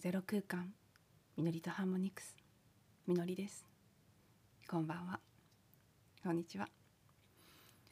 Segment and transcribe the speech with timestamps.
[0.00, 0.72] ゼロ空間。
[1.36, 2.34] みのりとハーモニクス。
[3.06, 3.66] みのりです。
[4.66, 5.20] こんばんは。
[6.24, 6.66] こんにちは。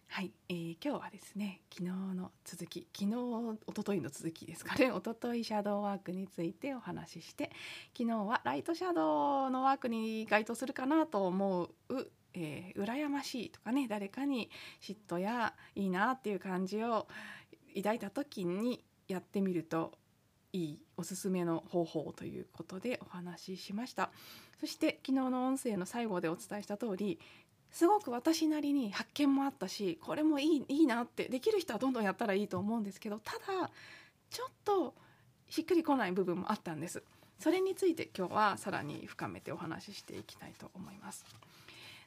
[0.06, 2.88] はい、えー、今日はですね昨日の続き。
[2.96, 4.86] 昨日一昨日の続きですかね。
[4.86, 7.50] 一昨日シャドーワークについてお話しして
[7.94, 14.48] 昨日はライトシャドウのワークに該当するかなと思うえー、羨ましいとかね誰かに
[14.80, 17.06] 嫉妬やいいなっていう感じを
[17.76, 19.92] 抱いた時にやってみると
[20.58, 24.10] いいおすすめの方法ということでお話ししました。
[24.60, 27.20] そして昨日の音声の最後でお伝えした通り
[27.70, 33.70] すごく私なりに発見もあったしこれもいいいいなってできる人はどんどんやったらいいと思うんですけどただ
[34.30, 34.94] ちょっと
[35.48, 37.02] しっくりこない部分もあったんです。
[37.38, 41.24] それについて今日はさらに深めてお話ししていきたいと思います。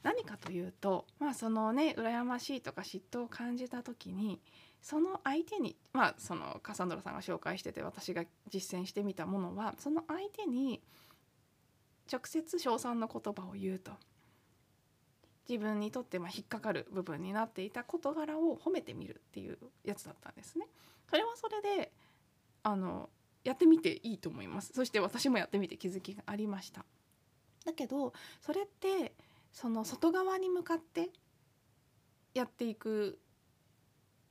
[0.04, 4.42] 何かというとまあそのね羨ましいとか嫉妬を感じた時に
[4.82, 10.82] その相手にまあそのカサンドラさんが紹介してて私が実践してみたものはその相手に
[12.12, 13.92] 直接称賛の言葉を言うと
[15.48, 20.68] 自分にとってま引っかかる部分になっていた事柄を褒めてみるっていうやつだったんですね。
[21.10, 21.92] それはそれで
[22.64, 23.10] あの
[23.44, 26.86] やってみていいと思いますそして私もやってみて気づきがありました
[27.66, 29.14] だけどそれって
[29.52, 31.10] その外側に向かって
[32.34, 33.20] やっていく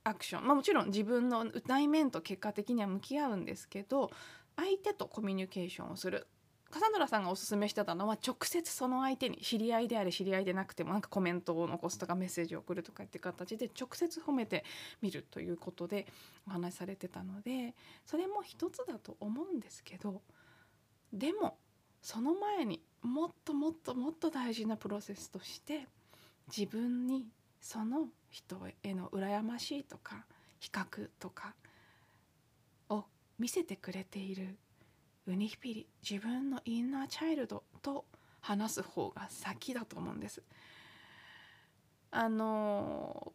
[0.03, 4.11] アクション、まあ、もちろん自分の内面と結果的には向き合うんですけど
[4.55, 6.27] 相手とコミュニケーションをする。
[6.71, 14.63] カサンドラさんがおすすめしてたのは直接その相手に知り合いであれ知り合いでなくてもなんかコメントを残すとかメッセージを送るとかって形で直接褒めて
[15.01, 16.07] みるということで
[16.47, 20.21] お話しされてたのでそれも一つだと思うんですけど
[21.11, 21.57] でも
[22.01, 25.87] その前にもっともっともっと大事なプロセスとして
[26.55, 27.27] 自分に
[27.61, 30.25] その人への羨ましいとか
[30.59, 31.53] 比較とか
[32.89, 33.05] を
[33.39, 34.57] 見せてくれている
[35.27, 38.05] ウニヒピリ自分のインナーチャイルドと
[38.41, 40.41] 話す方が先だと思うんです。
[42.09, 43.31] あの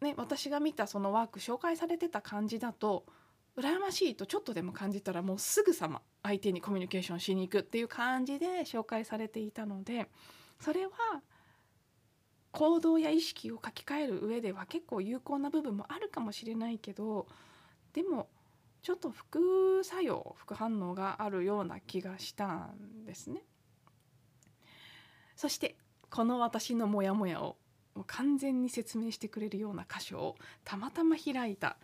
[0.00, 3.06] ね私が見たそのワーク紹介されてた感じだと
[3.56, 10.10] 羨ましいとちょっとでも感じたらもうすぐさま相手にコミュニケーションしに行くっていう感じで紹介されていたので
[10.60, 10.90] それは
[12.54, 17.26] 行動や意識を書き換える上では結構有効な部分もあるかもしれないけど
[17.92, 18.28] でも
[18.80, 23.42] ちょっと副作用副反応があるような気がしたんですね。
[25.34, 25.76] そして
[26.10, 27.56] この私のモヤモヤを
[28.06, 31.76] 完全に説明してくれるような箇所をたまたま開いた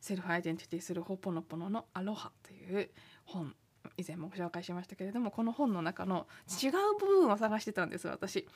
[0.00, 2.90] セルフアイデンティティするホポノポノのアロハという
[3.24, 3.54] 本
[3.96, 6.26] 以前もご紹介しましたけれどもこの本の中の
[6.62, 8.46] 違う部分を探してたんです私。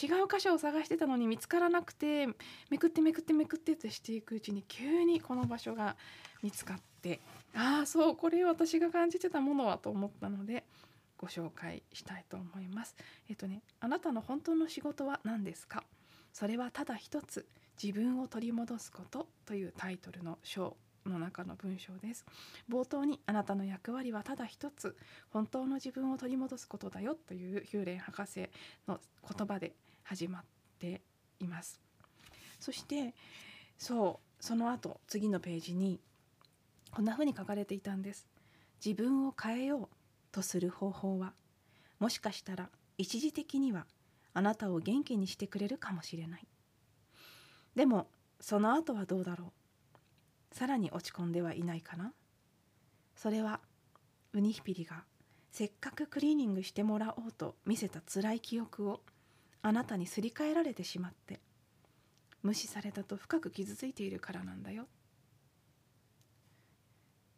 [0.00, 2.28] 違う箇所を探してたのに見つからなくて
[2.70, 5.96] めくってめくってめくってってしていくうちに急にこの場所が
[6.42, 7.20] 見つかって
[7.54, 10.64] ああそうこれ私が感じてたものはと思ったので
[11.16, 12.94] ご紹介したいと思います。
[13.28, 15.82] えっとねあなたの本当の仕事は何ですか？
[16.32, 17.46] それはただ一つ
[17.82, 20.76] 自分を取り戻すことというタイトルの章。
[21.08, 22.24] の中の文章です。
[22.68, 24.96] 冒頭にあなたの役割はただ一つ。
[25.30, 28.48] 本当の自分を取り戻すことだよというヒューレン博士
[28.86, 29.00] の
[29.36, 30.44] 言葉で始まっ
[30.78, 31.02] て
[31.40, 31.80] います。
[32.60, 33.14] そして
[33.76, 36.00] そうその後次のページに
[36.90, 38.26] こんな風に書かれていたんです。
[38.84, 39.88] 自分を変えよう
[40.30, 41.32] とする方法は
[41.98, 43.86] もしかしたら一時的には
[44.34, 46.46] あなたを元気にしてくれるかもしれない。
[47.74, 48.08] でも
[48.40, 49.52] その後はどうだろう。
[50.52, 52.12] さらに落ち込んではいないかな？
[53.14, 53.60] それは
[54.32, 55.04] ウニヒピリが
[55.50, 59.00] せっかくクリーニングしてもらおうと見せた辛い記憶を
[59.62, 61.40] あなたにすり替えられてしまって
[62.42, 64.86] 無視されたと深く傷ついているからなんだよ。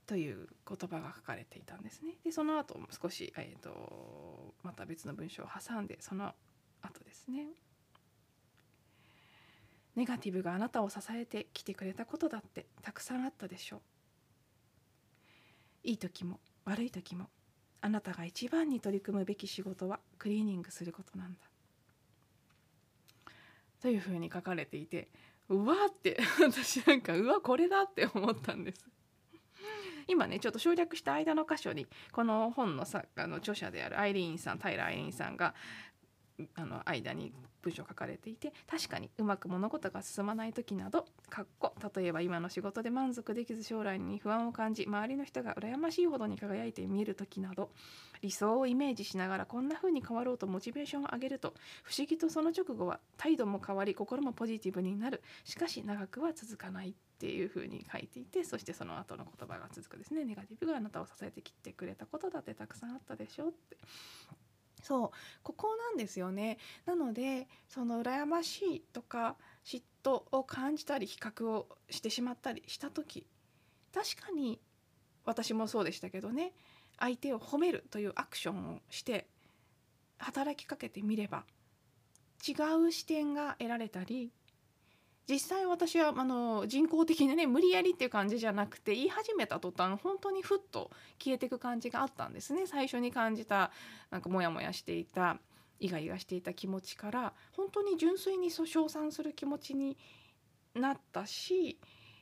[0.07, 2.15] という言葉が書かれていたんですね。
[2.25, 6.35] でその後少し、えーとまた別の文章を挟んでその
[6.83, 7.47] 後ですね。
[9.97, 13.81] ネガティブがあなたを支えてきてくれたことだってたくさんあったでしょう。
[15.83, 17.29] いい時も悪い時も
[17.81, 21.41] あなたが一番に取り組むべき仕事はクリーニングすることなんだ。
[23.81, 25.09] というふうに書かれていて
[25.49, 28.87] うわって 私なんかうわこれだって思ったんです。
[30.07, 35.55] 今ねちょっと省略した間の箇所にこの本の作家の著者であるアイリーンさん平アイリーンさんが
[36.55, 37.33] あの間に
[37.63, 47.71] 文章書かれていて確かにうまく物事が進まない時などかっこ例えば今の仕事で満足できず将来に不安を感じ周りの人が羨ましいほどに輝いて見える時など
[48.23, 55.23] 理想をイメージしながらこんな風に変わろうとモチベーションを上げると不思議とその直後は態度も変わり心もポジティブになる。
[55.45, 60.25] しかし長くは続かないっていう風に書いていてそしてその後の言葉が続くですね。
[60.25, 63.77] ネガティブがあなたを支えてきてくれたことだってたくさんあったでしょうって。
[64.83, 65.11] そう
[65.43, 66.59] ここなんですよね。
[66.87, 73.27] なのでその羨ましいとか嫉妬を感じたり比較をしてしまったりした時
[73.93, 74.61] 確かに
[75.25, 76.53] 私もそうでしたけどね
[76.99, 79.27] 相手を褒めるというアクションをして
[80.19, 81.45] 働きかけてみれば
[82.47, 82.53] 違
[82.87, 84.33] う視点が得られたり
[85.31, 90.91] 実際私はあの人工的なね無理やりっていう感じじゃなくて言い始めた途端本当にふっと
[91.23, 92.67] 消えていく感じがあったんですね。
[92.67, 93.71] 最初に感じた
[94.11, 95.39] なんかモヤモヤしていた
[95.79, 99.97] イガイガしていた気持ちから本当に純粋に称賛する気持ちに
[100.75, 101.79] なったし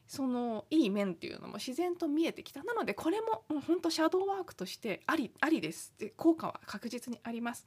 [0.06, 2.62] そのいい面っていうのも自然と見えてきた。
[2.62, 5.94] なのでこれももう本当シャドーワークとしてありありです。
[5.98, 7.66] で効果は確実にあります。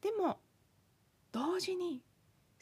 [0.00, 0.40] でも
[1.30, 2.00] 同時に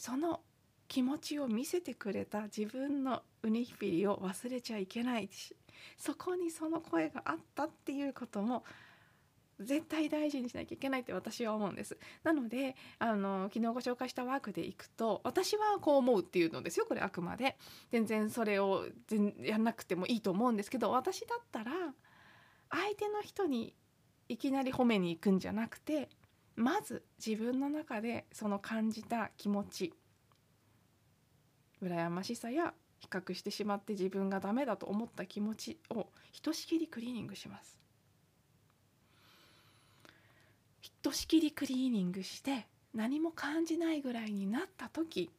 [0.00, 0.40] その
[0.88, 5.54] 気持ちを見せてくれた自分のウニヒピリを忘れちゃいけないし
[5.98, 8.64] そこにその声があったっていうことも
[9.60, 11.98] 絶対大事にしなきゃいけないって私は思うんです。
[12.24, 17.58] なのであの昨日ご紹介したワークでいくと私はこう思うっていうのですよこれあくまで。
[17.90, 18.86] 全然それを
[19.42, 21.72] やんなくてもいいと思うんですけど私だったら
[22.70, 23.74] 相手の人に
[24.30, 26.08] いきなり褒めに行くんじゃなくて
[26.60, 29.94] まず自分の中でその感じた気持ち
[31.82, 37.78] 羨ましさや比較してしまって自分がダメだと思った気持ちをひとしきりクリーニングします。
[40.82, 45.30] ひとしきりクリーニングして何も感じないぐらいになった時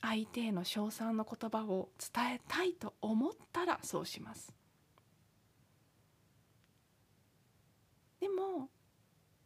[0.00, 4.54] 相手への称賛の言葉を伝えたいと思ったらそうします。
[8.20, 8.70] でも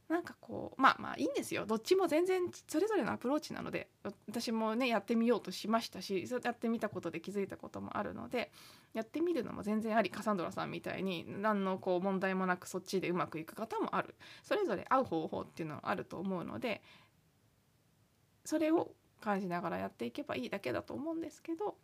[0.09, 1.65] なんかこうまあまあいいんですよ。
[1.65, 3.89] どっちも全然それぞれのアプローチなので
[4.27, 8.53] 私もねやってみようとしましたしやってみたことで気づいたこともあるので
[8.93, 14.15] やってみるのも全然ありカサンドラさんみたいに何のこう問題もなくそっちでうまくいく方もある。
[14.43, 16.83] それぞれ合う方法っていうのはあると思うので
[18.45, 21.77] それを感じながらやっていけばいいだけだと思うんですけど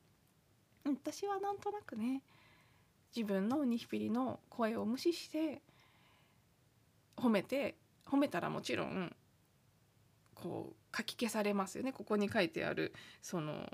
[0.84, 2.22] 私はなんとなくね
[3.16, 5.62] 自分のニヒピリの声を無視して
[7.16, 7.76] 褒めて
[8.10, 9.14] 褒めたらもちろん
[10.34, 13.68] こう書き消されますよねここに書いてあるその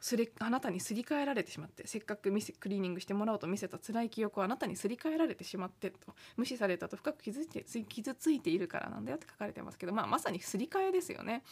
[0.00, 5.98] すれあなたにすり替えられてしまってせっかく見せクリーニングしてもらおうと見せた辛い記憶をあなたにすり替えられてしまってと
[6.36, 11.42] 無視されたと深く傷ついて傷ついているからなんだよって書かれてますけど、まあ、まさにすり替えですよね。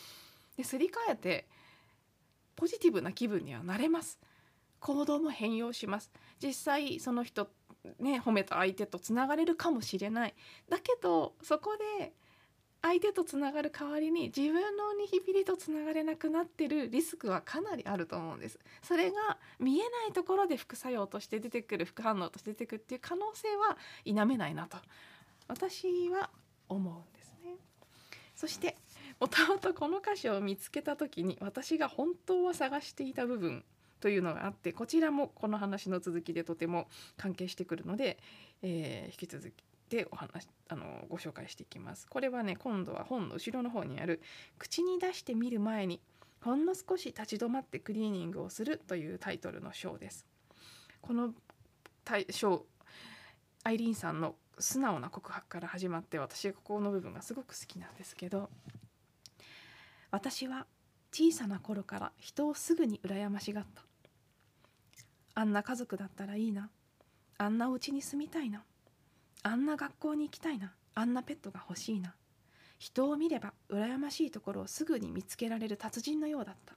[0.56, 1.47] ですり替えて
[2.56, 4.19] ポジティブな気分にはなれます。
[4.81, 6.11] 行動も変容します
[6.43, 7.50] 実際その人
[7.99, 10.35] ね褒めた相手とつながれるかもしれない。
[10.69, 12.12] だけどそこで
[12.81, 18.58] 相手とつながる代わりに自分のニヒビリとつながれなくなってるリスクはかなりあると思うんです。
[18.82, 24.79] それが見えないところで副作用として出てくる副反応として出てくるっていう可能性は否めないなと
[25.49, 26.31] 私は
[26.69, 27.56] 思うんですね。
[28.37, 28.76] そして
[29.19, 33.64] もともとこの歌詞を見つけた時に私が本当は探していた部分
[34.00, 38.19] というのがあってこちらもこの話の続きでとても関係してくるので、
[38.63, 39.55] えー、引き続き
[39.89, 42.06] でお話あのご紹介していきます。
[42.08, 44.20] これはね今度は本の後ろの方にある
[44.58, 46.01] 「口に出してみる前に
[46.41, 50.27] ほんの少し立ち止まってクリーニングをする」というタイトルの章です。
[51.01, 51.34] この
[52.31, 52.67] 章
[53.65, 58.51] アイリーンさんの素直な告白から始まって私はここの部分がすごく好きなんですけど
[60.11, 60.67] 私は
[61.13, 63.82] 小さな頃から人をすぐに羨ましがった
[65.39, 66.69] あんな家族だったらいいな。
[67.37, 68.65] あんなお家に住みたいな。
[69.45, 70.73] あんな学校に行きたいな。
[70.97, 72.17] あんなペットが欲しいな。
[72.77, 76.75] 人を見れば羨ましいところをすぐに見つけられる達人のようだった。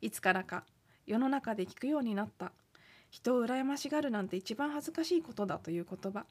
[0.00, 0.64] いつからか
[1.06, 2.50] 世の中で聞くようになった。
[3.10, 6.24] 人を羨ましがるなんて一番恥ずかしいことだという言葉。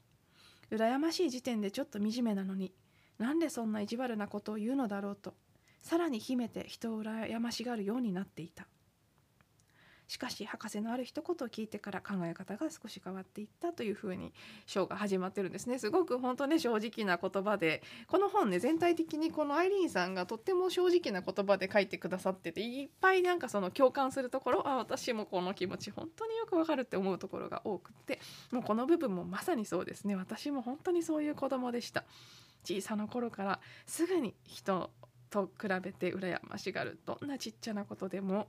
[0.72, 2.72] 羨ましい時点でちょっと惨めなのに
[3.18, 5.34] なんでそんな意地悪なことを言うのだろうと
[5.80, 8.66] さらに秘めて人を羨ましがるようになっていた。
[10.12, 14.34] しかし博士のある一言を聞いてから考え方が少し変わっていったというふうに
[14.66, 32.04] 章が始まってるんですねすごく本当ね正直な言葉でこの本ね全体的にこのアイリーンさんがとっても正直な言葉で書いてくださってていっぱいなんかその共感するところあ私もこの気持ち本当によくわかるって思うところが多くってもうこの部分もまさにそうですね私も本当にそういう子供でした。
[32.64, 34.90] 小さな頃からすぐに人
[35.30, 38.46] と比べて羨ましがるどんなちっちゃなことでも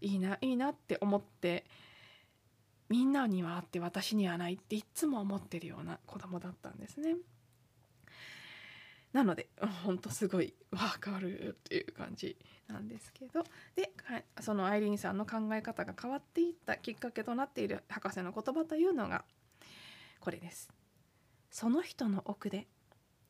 [0.00, 1.64] いいないいなって思って
[2.88, 7.16] みんなにはあって私にはないっていつも思ってるような子供だったんですね。
[9.12, 9.48] なので
[9.84, 12.36] ほんとすごいわかるっていう感じ
[12.66, 13.42] なんですけど
[13.74, 13.90] で
[14.40, 19.24] そのアイリーンさんの考え方が変わっていったきっかけとなっている博士の言葉というのが
[20.20, 20.68] これです。
[21.50, 22.68] その人の奥で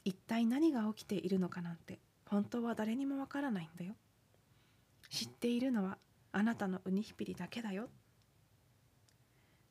[0.05, 3.95] 一体何が起きているのかなんて本当は誰にもわからないんだよ。
[5.11, 5.99] 知っているのは
[6.39, 7.89] あなたのウニヒピリだけだよ。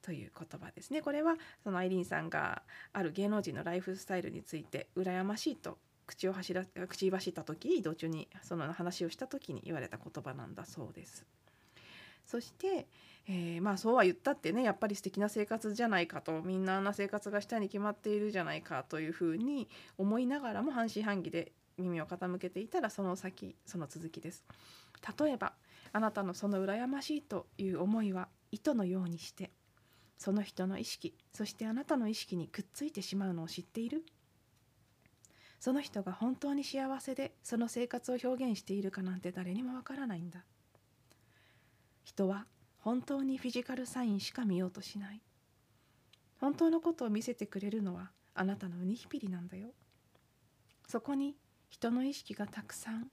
[0.02, 1.02] という言葉ですね。
[1.02, 11.26] これはそのアイリーンさんがある芸能人のライフスタイルについて羨ましいと口を走ら口走った時移動中にその話をした時に言われた言葉なんだそうです。
[12.26, 12.88] そして、
[13.30, 24.46] えー、まあそうは言ったってねやっぱり素敵な生活じゃないかとみんなあんな生活がしたいに決まっているじゃないかというふうに思いながらも半信半疑で耳を傾けていたらその先その続きです。
[25.20, 25.54] 例えば
[25.98, 29.50] あなたのその羨ましいという思いは糸のようにして
[30.20, 34.06] その人の意識そしてあなたの意識にくっついてしまうのを知っている？
[35.60, 40.46] その人が本当に幸せでその生活を表現しているかなんて誰にもわからないんだ。
[42.04, 42.46] 人は
[42.78, 45.22] 本当にフィジカルサインしか見ようとしない。
[46.40, 49.70] 本当のことを見せてくれるのはあなたのウニヒピリなんだよ。
[50.88, 51.36] そこに
[51.70, 53.08] 人の意識がたくさん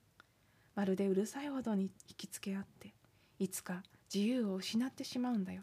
[0.75, 2.95] まるでうるさいほどに引きつけ合って
[3.39, 5.63] いつか自由を失ってしまうんだよ。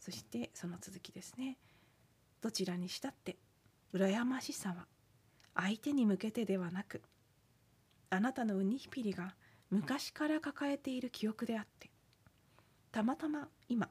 [0.00, 1.58] そしてその続きですね。
[2.40, 3.36] どちらにしたって
[3.94, 4.86] 羨ましさは
[5.54, 7.02] 相手に向けてではなく
[8.10, 9.34] あなたのウニヒピリが
[9.70, 11.90] 昔から抱えている記憶であって
[12.90, 13.88] たまたま今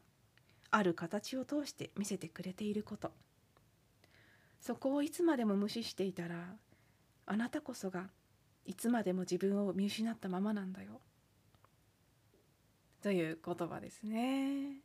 [0.70, 3.12] ある形を通して見せてくれていること。
[4.60, 6.56] そこをいつまでも無視していたら
[7.26, 8.10] あなたこそが
[8.66, 11.02] いつまでも自分を見失ったままなんだよ。
[13.02, 14.82] という言葉ですね。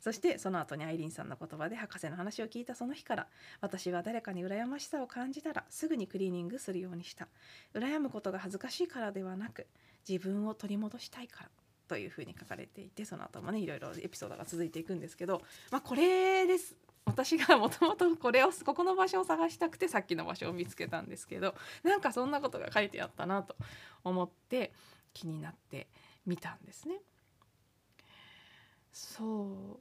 [0.00, 3.26] そしてその後にアイリンさんの言葉で博士の話を聞いたその日から
[3.60, 7.28] 私は誰かに羨ましさを感じたらすぐにクリーニングするようにした。
[7.74, 9.66] 羨むことが恥ずかしいからではなく
[10.08, 11.50] 自分を取り戻したいから
[11.88, 16.76] というふうに書かれていてその後もねいろいろエピソードが続いていくんですけどまあこれです。
[17.08, 23.56] 私がもともとこれをここの場所を探したくてさっきの場所を見つけたんですけどなんかそんなことが書いてあったなと
[24.04, 24.72] 思って
[25.12, 25.88] 気になって
[26.26, 27.00] みたんですね。
[28.92, 29.78] そ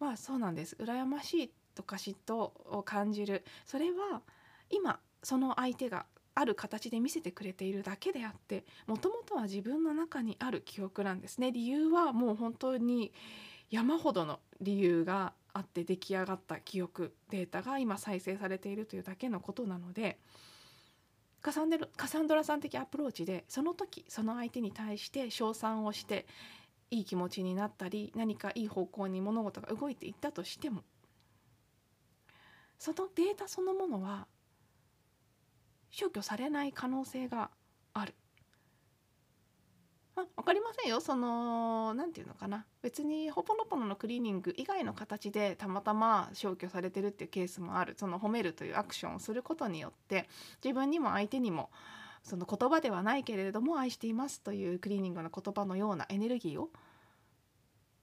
[0.00, 0.04] う。
[0.04, 0.76] まあそうなんです。
[0.80, 3.44] 羨ましいとか嫉妬を感じる。
[3.64, 4.22] それは
[4.70, 11.52] 今その相手がある形で見せてくれているだけであってもともとは自分の中にある記憶なんですね。
[11.52, 13.12] 理由はもう本当に
[13.70, 20.18] 山ほどの理由があって出来上がった記憶データが今再生されているというだけのことなので
[21.40, 26.26] カサンデカサンドラさん的アプローチでその時その相手に対して称賛をして
[26.90, 30.82] いい気持ちになったり何かいい方向に物事が動いていったとしても
[32.78, 34.26] そのデータそのものは
[35.90, 37.50] 消去されない可能性が
[37.92, 38.14] ある。
[40.16, 41.00] あ分かりませんよ。
[41.00, 42.64] その何て言うのかな。
[42.82, 47.94] 別にホポノポノのクリーニング以外の形でたまたま消去されてるっていうケースもある。
[47.98, 50.28] その褒めるというアクションをすることによって
[50.62, 51.70] 自分にも相手にも
[52.22, 56.70] その言葉ではないけれども愛していますというクリーニングの言葉のようなエネルギーを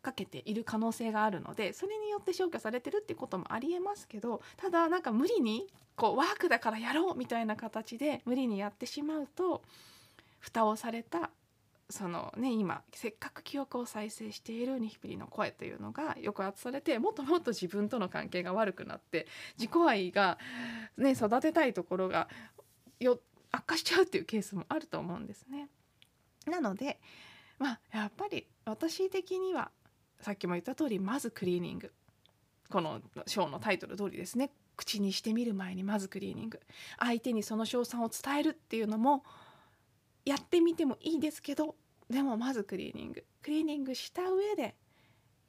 [0.01, 9.61] かけている可能性があるのでそれによって消去されてるっていうこともありえますけどただなんか無理にこうワークだからやろうみたいな形で無理にやってしまうと
[10.39, 11.29] 蓋をされた
[11.91, 20.37] そのね今せっかく記憶を再生しているニヒピリの声というのが抑圧されてもっともっと自分との関係が悪くなって自己愛が
[20.97, 22.27] ね育てたいところが
[22.99, 23.19] よ
[23.51, 25.67] 悪化しちゃうっていうケースもあると思うんですね。
[26.45, 26.99] なので
[27.59, 29.71] まあやっぱり私的には
[30.21, 31.93] さっきも言った通りまずクリーニング。
[32.69, 34.51] このショーのタイトル通りですね。
[34.77, 36.61] 口にしてみる前にまずクリーニング。
[36.97, 39.23] 相手にその称賛を伝えるっていうのも
[40.25, 41.75] やってみてもいいですけど
[42.11, 43.25] でもまずクリーニング。
[43.41, 44.75] クリーニングした上で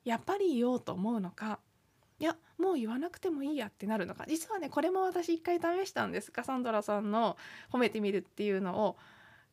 [0.04, 1.60] やっぱり言おうと思うのか
[2.18, 4.24] いやもう言わなくてもいいやってなるのか。
[4.28, 6.30] 実はねこれも私一回試したんです。
[6.30, 7.36] カサンドラさんの
[7.72, 8.96] 褒めてみるっていうのを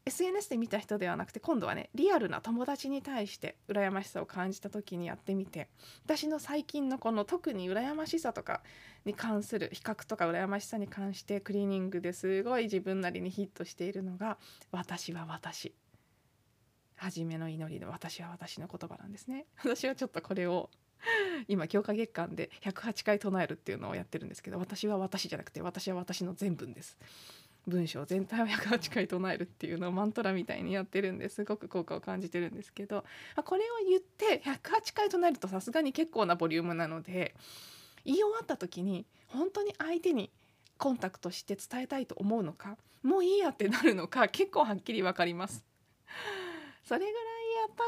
[0.06, 5.70] SNS で見た人ではなくて今度はねリアルな友達に対して羨ましさを感じた時にやってみて
[6.06, 8.62] 私の最近のこの特に羨ましさとか
[9.06, 14.38] に関する比較とか羨ましさに関してクリーニングですごい自分なりにヒットしているのが
[14.72, 15.74] 「私は私」
[17.00, 19.46] 初めの祈りの「私は私」の言葉なんですね。
[19.64, 20.70] 私はちょっとこれを
[21.48, 26.98] 今強化月間で108回唱えるっていうのをやってるんですけど私は私じゃなくて私は私の全文です
[27.68, 33.06] 文章全体を108回唱えるっていうのをマントラみたいにやってるんですごく効果を感じてるんですけど
[33.46, 37.34] これを言って108回唱えるとさすがに結構なボリュームなので
[38.04, 40.32] 言い終わった時に本当に相手に
[40.78, 45.64] コンタクトして伝えたいと思うのかもういいやってなるのか結構はっきり分かります。
[46.90, 47.20] それぐらいや
[47.68, 47.84] った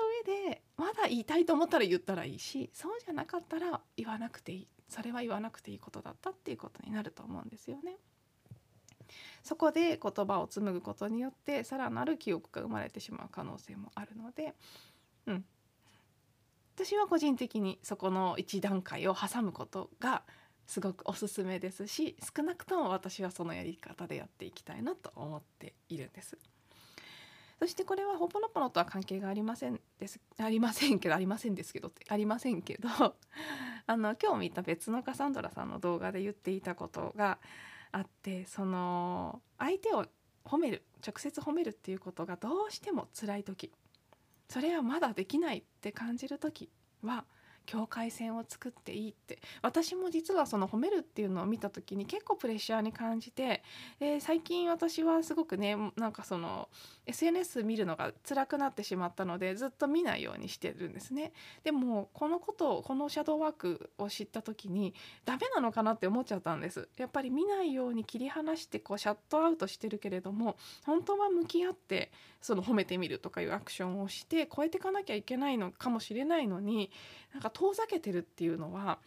[0.46, 7.96] 上でまだ言いたいと思ったら言ったらいいしそうじゃなかったら言わなくていいそれは言わなくていいことだったっていうことになると思うんですよね。
[9.42, 14.54] そこで言葉を紡ぐことによってさらなる記憶が生まれてしまう可能性もあるので、
[15.26, 15.46] うん、
[16.76, 20.22] 私は個人的にそこの一段階を挟むことが
[20.68, 26.38] すごくおすすめですし少なくとも私はそのやり方でやっていきたいなと思っているんです。
[27.62, 32.90] そしてこれはほぽのぽのとは関係がありませんですありませんけどありませんですけどありませんけど
[33.86, 37.38] あの今日見た別のカサンドラさんの動画で言っていたことが
[37.92, 40.08] あってその相手を
[40.44, 43.72] 褒める直接褒めるっていうことがどうしても辛い時
[44.50, 46.72] それはまだできないって感じる時
[47.04, 47.26] は
[47.66, 49.40] 境界線を作っていいって。
[49.62, 53.64] 私も実はその褒めるっていうのを見た時に結構プレッシャーに感じて
[54.00, 56.70] で最近私はすごくねなんかその
[57.06, 61.34] SNS 見るのが辛くなってしまったのでずっと見ないようにしてるんですね。
[61.64, 64.94] でもこのことをこのシャドーワークを知った時に
[65.26, 66.88] ダメなのかなって思っちゃったんです。
[66.98, 76.92] やっぱり見ないように切り離してこうシャットアウトしてるけれども本当は向き合ってその褒めてみるとかいうアクションをして超えていかなきゃいけないのかもしれないのに
[77.34, 78.98] なんか遠ざけてるっていうのは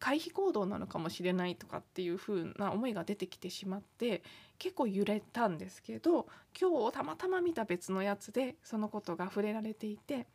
[0.00, 4.22] 回避行動なのかもしれないとかっていう風な思いが出てきてしまって
[4.58, 6.26] 結構揺れたんですけど
[6.60, 10.26] 今日たまたま見た別のやつでそのことが触れられていて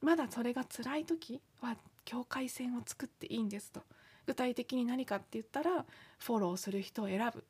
[0.00, 3.82] まだそれが辛い時は境界線を作っていいんですと。
[4.26, 5.84] 具体的に何かって言ったら
[6.18, 7.44] フォローする人を選ぶ。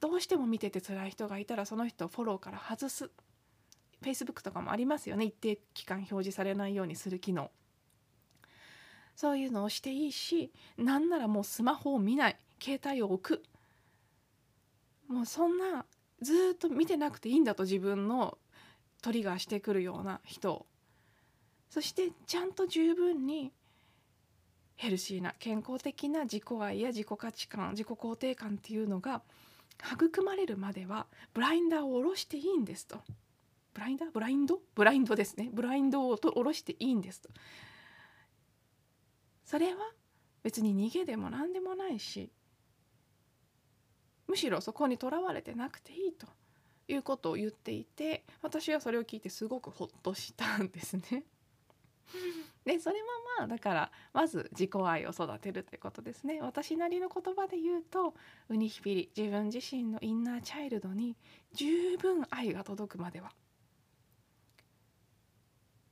[0.00, 3.10] どうしても見てて辛い人がいたらその人をフォローから外す。
[4.02, 5.26] Facebook とかもありますよね。
[5.26, 7.50] 一定期間表示されないようにする機能。
[9.16, 12.36] そういうのをしていいしなんならもうスマホを見ない。
[12.62, 13.42] 携帯を置く。
[15.08, 15.84] もうそんな
[16.22, 18.38] ずっと見てなくていいんだと自分の
[19.02, 20.66] トリガーしてくるような人
[21.70, 23.50] そしてちゃんと十分に
[24.76, 29.22] ヘルシーな健康的な自己愛や自己価値観自己肯定感っていうのが
[29.92, 32.98] 育まれるまではブラインダーを下ろしていいんですと。
[33.72, 34.10] ブラインダー？
[34.10, 34.60] ブラインド？
[34.74, 35.48] ブラインドですね。
[35.52, 37.30] ブラインドを下ろしていいんですと。
[39.50, 39.80] それは
[40.44, 42.30] 別に逃げでも何でもないし
[44.28, 46.28] むしろそこにとらわれてなくていいと
[46.86, 51.24] いうことを言っていて私はそれを聞いてすごくほっとしたんですね。
[52.64, 53.08] でそれも
[53.38, 58.14] まあだからまず自己愛を育てるということですね私なりの言葉で言うと
[58.50, 61.16] ウニヒピリ自分自身のインナーチャイルドに
[61.52, 63.32] 十分愛が届くまでは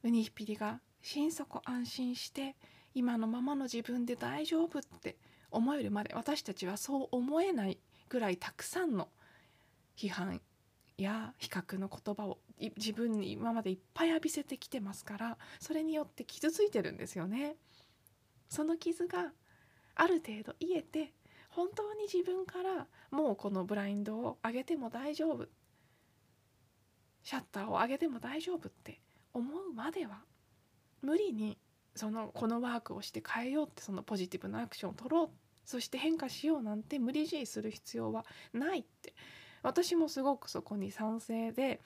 [0.05, 2.55] ウニヒピリが心底安心して
[2.99, 5.17] 今のままの自分で大丈夫って
[5.53, 9.09] 思えるまで私たちはそう思えないぐらいたくさんの
[9.97, 10.41] 批判
[10.97, 12.39] や比較の言葉を
[12.77, 17.55] 自分に今までいっぱい浴びせてきてますからそれによって傷ついてるんですよね。
[18.49, 19.31] その傷が
[19.95, 21.13] ある程度癒えて
[21.51, 25.47] 本当に自分からもうこのブラインドを上げても大丈夫
[27.23, 29.01] シャッターを上げても大丈夫って
[29.33, 30.23] 思うまでは
[31.01, 31.59] 無理に
[31.95, 35.29] そのこのワークをして変えようってそのポジティブなアクションを取ろう
[35.65, 39.15] そして変化しようなんて無理強いする必要はないって。
[39.63, 41.81] 私もすごくそこに賛成で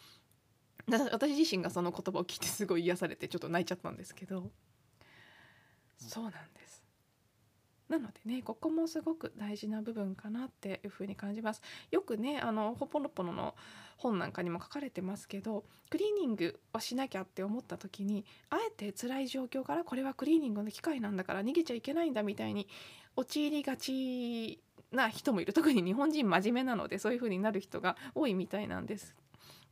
[0.86, 4.50] 私自身がその言葉を聞いてすごい癒されてちょっと泣いちゃったんですけど。
[5.98, 6.61] そうなんです。
[7.92, 11.60] なのでねここもすごく大事な部分かなっていうふうに感じます。
[11.90, 13.54] よくねあのほぽのぽのの
[13.98, 22.66] 本なんかにも書かれてますけどクリーニングをしなきゃって思った時にあえて辛い状況からこれはクリーニングの機会なんだから逃げちゃいけないんだみたいに
[23.14, 24.58] 陥りがち
[24.90, 25.52] な人もいる。
[25.52, 29.14] 特に日本人真面目なのでそういう風になる人が多いみたいなんです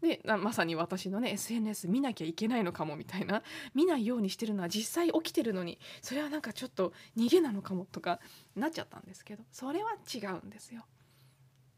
[0.01, 3.43] でまさに私のね SNS 見なきゃいけないのかもみたいな
[3.75, 8.19] 見ないようにしてるのは実際起きてるのにそれはなんかちょっと逃げなのかもとか
[8.57, 10.85] なっちゃったんですけどそれは違うんですよ。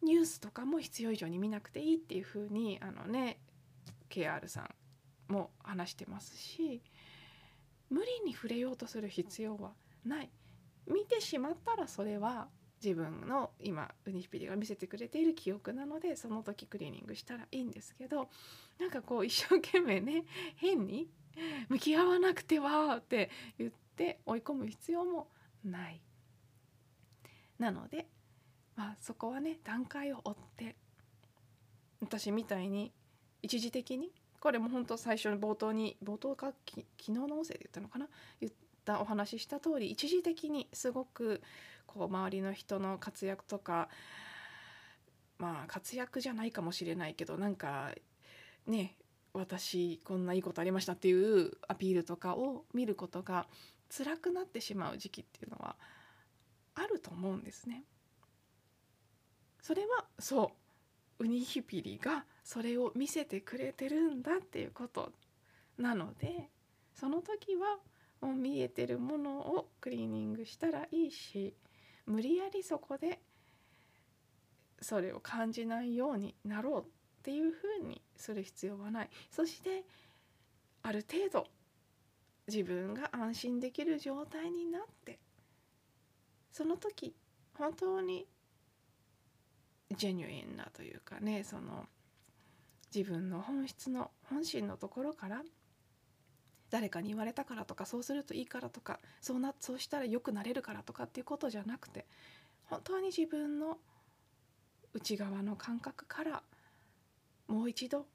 [0.03, 3.39] ニュースとかも必要以上に見なくていいっていう風にあのね
[4.11, 4.63] KR さ
[5.29, 6.83] んも話してますし
[7.89, 9.73] 無理に触れようとする必要は
[10.05, 10.31] ない
[10.89, 12.49] 見てしまったらそれは
[12.83, 18.29] 自分の今ウニヒピリが見せてくれている記憶なのでその時クリーニングしたらいいんですけど
[18.79, 20.25] なんかこう一生懸命ね
[20.57, 21.09] 変に
[21.69, 25.29] 向き合わなくてはって言って追い込む必要も
[25.65, 26.01] ない。
[27.59, 28.07] なので、
[28.75, 30.77] まあ、そこはね段階を追って
[32.01, 32.93] 私みたいに
[33.41, 38.09] 一時的にこれも本当最初の冒頭に冒頭かき昨日の音声で言ったのかな
[38.41, 38.53] 言っ
[38.85, 41.41] たお話しした通り一時的にすごく
[41.93, 43.89] こう周りの人の活躍とか
[45.39, 47.91] まあ活躍じゃないかもしれないけどなんか
[48.67, 48.97] ね
[49.35, 53.47] 私こんないいことありましたっていうアピールとかを見ることが
[53.95, 55.77] 辛くなってしまう時期っていうのは
[56.75, 57.85] あると思うんですね。
[59.61, 60.53] それはそ
[61.19, 65.13] うウニヒピリがそれを見せてくれてるんだっていうこと
[65.79, 66.49] なので
[66.95, 67.79] その時は
[68.21, 71.55] もう見えてるものをクリーニングしたらいいし
[72.07, 73.21] 無理やりそこで
[74.81, 76.85] それを感じないようになろうっ
[77.23, 79.11] ていうふうにする必要はない。
[79.31, 79.85] そして
[80.83, 81.47] ある程度
[82.49, 85.19] 自分が安心できる状態になって
[86.51, 87.15] その時
[87.55, 88.27] 本当に
[89.97, 91.87] ジェニュインなというかねその
[92.95, 95.43] 自分の本質の本心のところから
[96.73, 102.07] 誰かに言われたからとかそうするといいからとかそうなそうしたら良くなれるからとかっていうことじゃなくて
[102.65, 103.77] 本当に自分の
[104.95, 106.43] 内側の感覚から
[107.47, 108.07] もう一度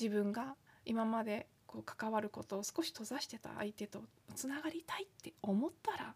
[0.00, 4.00] 自分が今までこう関わることを少し閉ざしてた相手と
[4.36, 6.14] つながりたいって思ったら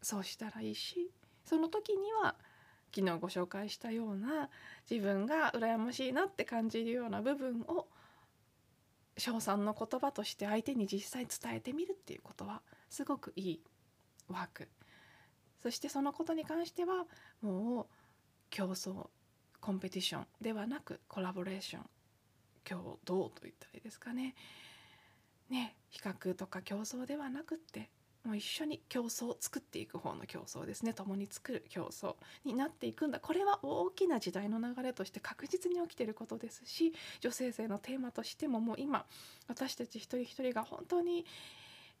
[0.00, 1.10] そうしたらいいし
[1.44, 2.36] その時には
[2.94, 4.48] 昨日ご紹介したような
[4.90, 7.86] 自分が羨ましいなって感じるような部分を
[9.18, 13.60] 称賛の言葉として相手に実際伝えてみるっていうことはすごくいい
[14.28, 14.68] ワーク。
[15.62, 17.06] そしてそのことに関しては
[17.42, 17.86] もう
[18.50, 19.08] 競争
[19.60, 21.82] コンペティションではなくコラボレーション
[22.64, 24.34] 共同と言ったらいいですかね。
[25.48, 27.90] ね比較とか競争ではなくって
[28.28, 30.92] もう一緒に競争作っていく方の競争ですね。
[30.92, 32.14] 共に作る競争
[32.44, 33.20] になっていくんだ。
[33.20, 39.06] これは大きな時代の流れとして確実に起きてることですし女性性のテーマとしてももう今
[39.46, 41.24] 私たち一人一人が本当に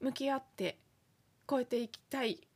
[0.02, 0.76] 向き合って
[1.48, 2.46] 超えていきたい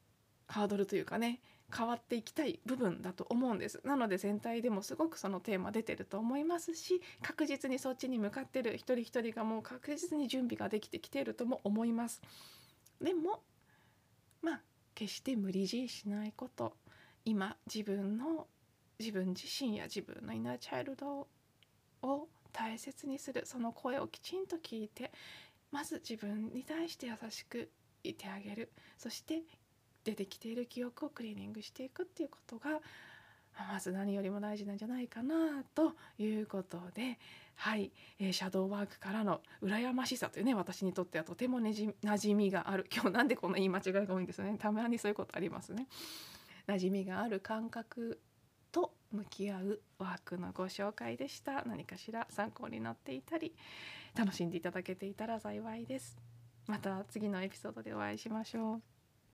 [0.49, 1.41] ハードルというかね
[1.75, 3.81] 変わっていきたい部分だと思うんです。
[3.85, 12.21] なので全体でもすごくそのテーマ出てると思いますし確実にそっちに向かってる一人一人がもう確実に準備ができてきているとも思います。
[13.01, 13.41] でも
[14.95, 16.77] 決して無理強いしないこと。
[17.25, 18.47] 今自分の
[18.99, 21.27] 自分自身や自分のイナーチャイルド
[22.03, 23.43] を大切にする。
[23.47, 25.13] その声をきちんと聞いて
[25.71, 27.71] まず自分に対して優しく
[28.05, 28.73] いてあげる。
[28.99, 29.43] そして
[30.05, 32.81] 出てきている記憶をクリーニングしていくっていうことが
[33.71, 37.19] まず何よりも大事なんじゃないかなということで
[37.55, 42.87] はい、えー、シャドーワークからの羨ましさというね私にとってはとてもねじ馴染みがある。
[42.93, 44.57] 今日なんでこんな言い間違いが多いんですね。
[44.59, 45.87] たまにそういうことありますね。
[46.67, 48.21] 馴染みがある感覚
[48.71, 51.65] と向き合うワークのご紹介でした。
[51.65, 53.55] 何かしら参考になっていたり
[54.15, 56.19] 楽しんでいただけていたら幸いです。
[56.67, 58.92] また次のエピソードでお会いしましょう。